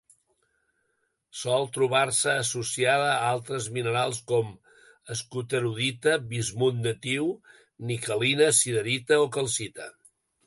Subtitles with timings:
[1.39, 4.49] Sol trobar-se associada a altres minerals com:
[5.21, 7.29] skutterudita, bismut natiu,
[7.91, 9.91] niquelina, siderita o calcita.